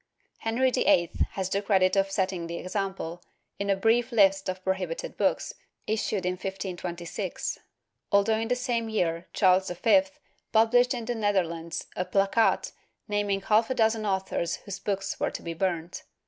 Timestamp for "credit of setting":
1.61-2.47